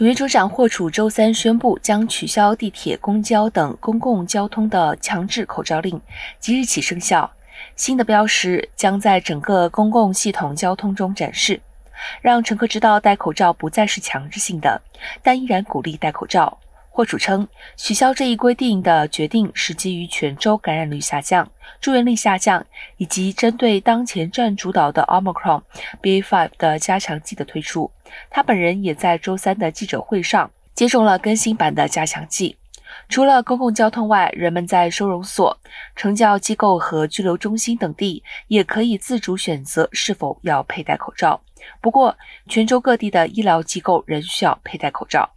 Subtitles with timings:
[0.00, 6.00] 纽约州长霍楚周三宣布，将取消地铁、公交等公共交通的强制口罩令，
[6.38, 7.30] 即日起生效。
[7.76, 11.60] 新的标识将在整个公共系统交通中展示，
[12.22, 14.80] 让乘客知道戴口罩不再是强制性的，
[15.22, 16.56] 但依然鼓励戴口罩。
[17.00, 17.48] 霍楚称，
[17.78, 21.50] 取消这一规定的决定是基于全州感染率下降、
[21.80, 22.62] 住院率下降，
[22.98, 25.62] 以及针对当前占主导的 Omicron
[26.02, 27.90] BA.5 的加强剂的推出。
[28.28, 32.54] 他本人也在周三的记者会上接种了更新版的加强剂。
[33.08, 35.58] 除了公共交通外，人们在收容所、
[35.96, 41.40] 成教机构和拘留中心等地也可以自主选择是否要佩戴口罩。
[41.80, 42.14] 不过，
[42.46, 45.30] 全州各地的医疗机构仍需要佩戴口罩。